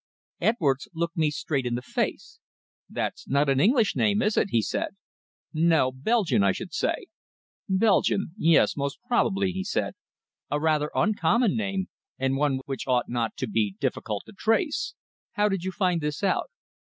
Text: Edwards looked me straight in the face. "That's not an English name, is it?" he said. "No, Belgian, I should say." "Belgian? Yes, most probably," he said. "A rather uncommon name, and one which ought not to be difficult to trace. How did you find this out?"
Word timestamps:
Edwards 0.39 0.87
looked 0.95 1.15
me 1.15 1.29
straight 1.29 1.67
in 1.67 1.75
the 1.75 1.83
face. 1.83 2.39
"That's 2.89 3.27
not 3.27 3.49
an 3.49 3.59
English 3.59 3.95
name, 3.95 4.23
is 4.23 4.35
it?" 4.35 4.49
he 4.49 4.59
said. 4.63 4.95
"No, 5.53 5.91
Belgian, 5.91 6.41
I 6.41 6.53
should 6.53 6.73
say." 6.73 7.05
"Belgian? 7.69 8.31
Yes, 8.35 8.75
most 8.75 8.97
probably," 9.07 9.51
he 9.51 9.63
said. 9.63 9.93
"A 10.49 10.59
rather 10.59 10.89
uncommon 10.95 11.55
name, 11.55 11.85
and 12.17 12.35
one 12.35 12.61
which 12.65 12.87
ought 12.87 13.09
not 13.09 13.37
to 13.37 13.47
be 13.47 13.75
difficult 13.79 14.23
to 14.25 14.33
trace. 14.33 14.95
How 15.33 15.47
did 15.49 15.63
you 15.63 15.71
find 15.71 16.01
this 16.01 16.23
out?" 16.23 16.49